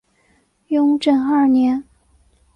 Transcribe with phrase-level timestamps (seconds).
[0.69, 1.83] 雍正二年。